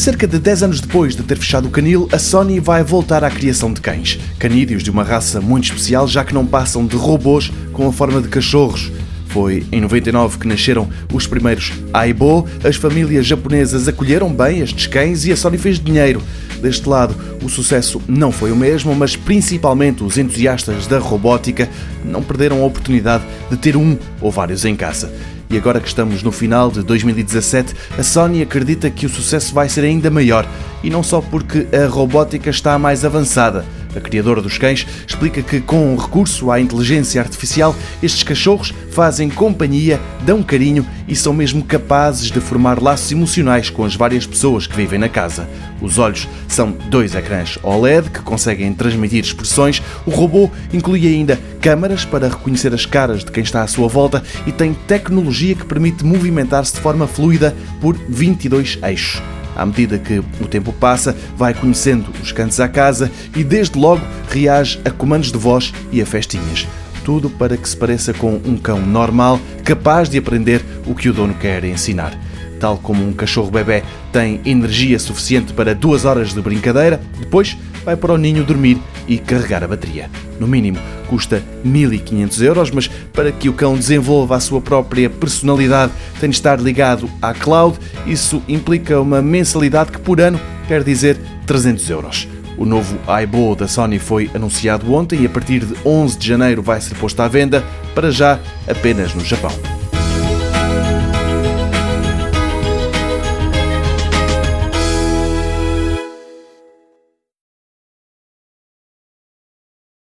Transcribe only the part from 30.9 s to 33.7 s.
só porque a robótica está mais avançada.